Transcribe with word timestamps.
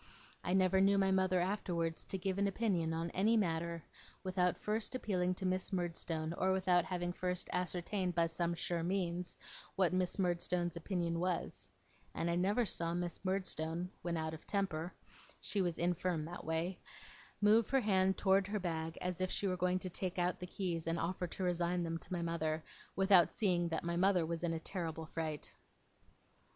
I 0.43 0.53
never 0.53 0.81
knew 0.81 0.97
my 0.97 1.11
mother 1.11 1.39
afterwards 1.39 2.05
to 2.05 2.17
give 2.17 2.39
an 2.39 2.47
opinion 2.47 2.91
on 2.91 3.11
any 3.11 3.37
matter, 3.37 3.83
without 4.23 4.57
first 4.57 4.95
appealing 4.95 5.35
to 5.35 5.45
Miss 5.45 5.71
Murdstone, 5.71 6.33
or 6.39 6.51
without 6.51 6.85
having 6.85 7.13
first 7.13 7.51
ascertained 7.53 8.15
by 8.15 8.25
some 8.25 8.55
sure 8.55 8.81
means, 8.81 9.37
what 9.75 9.93
Miss 9.93 10.17
Murdstone's 10.17 10.75
opinion 10.75 11.19
was; 11.19 11.69
and 12.15 12.31
I 12.31 12.35
never 12.35 12.65
saw 12.65 12.95
Miss 12.95 13.23
Murdstone, 13.23 13.91
when 14.01 14.17
out 14.17 14.33
of 14.33 14.47
temper 14.47 14.91
(she 15.39 15.61
was 15.61 15.77
infirm 15.77 16.25
that 16.25 16.45
way), 16.45 16.79
move 17.39 17.69
her 17.69 17.81
hand 17.81 18.17
towards 18.17 18.49
her 18.49 18.59
bag 18.59 18.97
as 19.01 19.21
if 19.21 19.29
she 19.29 19.45
were 19.45 19.55
going 19.55 19.77
to 19.77 19.89
take 19.91 20.17
out 20.17 20.39
the 20.39 20.47
keys 20.47 20.87
and 20.87 20.97
offer 20.97 21.27
to 21.27 21.43
resign 21.43 21.83
them 21.83 21.99
to 21.99 22.11
my 22.11 22.23
mother, 22.23 22.63
without 22.95 23.31
seeing 23.35 23.69
that 23.69 23.83
my 23.83 23.97
mother 23.97 24.25
was 24.25 24.43
in 24.43 24.51
a 24.53 24.59
terrible 24.59 25.05
fright. 25.05 25.53